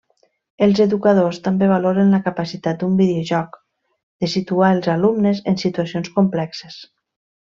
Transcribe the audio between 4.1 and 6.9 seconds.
de situar els alumnes en situacions complexes.